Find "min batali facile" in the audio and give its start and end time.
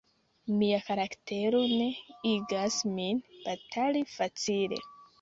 2.97-4.87